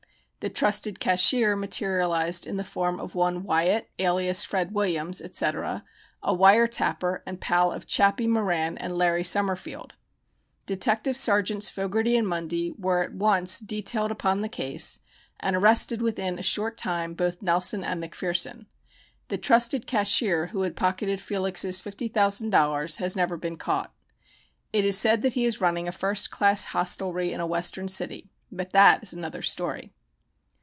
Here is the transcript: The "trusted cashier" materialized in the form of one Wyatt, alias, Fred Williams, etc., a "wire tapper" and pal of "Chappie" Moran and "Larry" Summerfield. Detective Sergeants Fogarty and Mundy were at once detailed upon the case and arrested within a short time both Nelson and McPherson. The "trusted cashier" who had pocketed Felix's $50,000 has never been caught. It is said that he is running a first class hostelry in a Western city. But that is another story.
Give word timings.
The 0.43 0.49
"trusted 0.49 0.99
cashier" 0.99 1.55
materialized 1.55 2.47
in 2.47 2.57
the 2.57 2.63
form 2.63 2.99
of 2.99 3.13
one 3.13 3.43
Wyatt, 3.43 3.87
alias, 3.99 4.43
Fred 4.43 4.71
Williams, 4.73 5.21
etc., 5.21 5.83
a 6.23 6.33
"wire 6.33 6.65
tapper" 6.65 7.21
and 7.27 7.39
pal 7.39 7.71
of 7.71 7.85
"Chappie" 7.85 8.25
Moran 8.27 8.75
and 8.79 8.97
"Larry" 8.97 9.23
Summerfield. 9.23 9.93
Detective 10.65 11.15
Sergeants 11.15 11.69
Fogarty 11.69 12.17
and 12.17 12.27
Mundy 12.27 12.73
were 12.75 13.03
at 13.03 13.13
once 13.13 13.59
detailed 13.59 14.09
upon 14.09 14.41
the 14.41 14.49
case 14.49 14.97
and 15.39 15.55
arrested 15.55 16.01
within 16.01 16.39
a 16.39 16.41
short 16.41 16.75
time 16.75 17.13
both 17.13 17.43
Nelson 17.43 17.83
and 17.83 18.01
McPherson. 18.03 18.65
The 19.27 19.37
"trusted 19.37 19.85
cashier" 19.85 20.47
who 20.47 20.63
had 20.63 20.75
pocketed 20.75 21.21
Felix's 21.21 21.79
$50,000 21.79 22.97
has 22.97 23.15
never 23.15 23.37
been 23.37 23.57
caught. 23.57 23.93
It 24.73 24.85
is 24.85 24.97
said 24.97 25.21
that 25.21 25.33
he 25.33 25.45
is 25.45 25.61
running 25.61 25.87
a 25.87 25.91
first 25.91 26.31
class 26.31 26.63
hostelry 26.73 27.31
in 27.31 27.39
a 27.41 27.45
Western 27.45 27.87
city. 27.87 28.31
But 28.51 28.71
that 28.71 29.03
is 29.03 29.13
another 29.13 29.43
story. 29.43 29.93